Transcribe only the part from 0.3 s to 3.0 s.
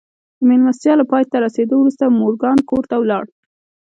د مېلمستیا له پای ته رسېدو وروسته مورګان کور ته